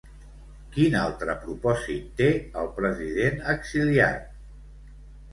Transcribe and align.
Quin 0.75 0.95
altre 0.99 1.33
propòsit 1.43 2.07
té, 2.21 2.29
el 2.61 2.69
president 2.79 3.37
exiliat? 3.53 4.33